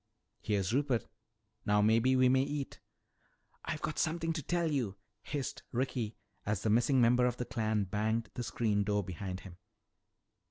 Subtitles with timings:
[0.41, 1.05] Here's Rupert.
[1.63, 2.79] Now maybe we may eat."
[3.65, 7.83] "I've got something to tell you," hissed Ricky as the missing member of the clan
[7.83, 9.59] banged the screen door behind him.